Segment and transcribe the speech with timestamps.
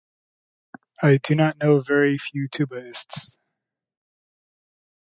[1.03, 3.37] I do not know very few tubaists.